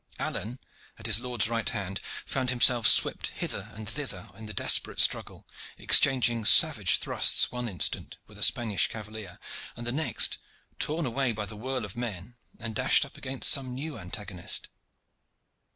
[0.17, 0.57] Alleyne,
[0.97, 5.45] at his lord's right hand, found himself swept hither and thither in the desperate struggle,
[5.77, 9.37] exchanging savage thrusts one instant with a Spanish cavalier,
[9.77, 10.39] and the next
[10.79, 14.69] torn away by the whirl of men and dashed up against some new antagonist.